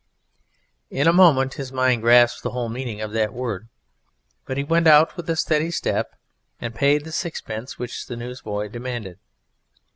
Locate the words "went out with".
4.63-5.29